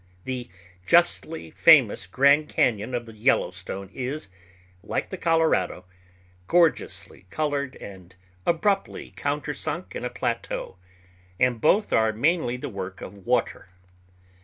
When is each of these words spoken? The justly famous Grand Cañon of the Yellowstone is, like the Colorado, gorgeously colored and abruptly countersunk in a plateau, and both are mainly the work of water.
The 0.23 0.49
justly 0.83 1.51
famous 1.51 2.07
Grand 2.07 2.49
Cañon 2.49 2.95
of 2.95 3.05
the 3.05 3.13
Yellowstone 3.13 3.91
is, 3.93 4.29
like 4.81 5.11
the 5.11 5.15
Colorado, 5.17 5.85
gorgeously 6.47 7.27
colored 7.29 7.75
and 7.75 8.15
abruptly 8.43 9.13
countersunk 9.15 9.93
in 9.95 10.03
a 10.03 10.09
plateau, 10.09 10.77
and 11.39 11.61
both 11.61 11.93
are 11.93 12.13
mainly 12.13 12.57
the 12.57 12.67
work 12.67 12.99
of 13.01 13.27
water. 13.27 13.69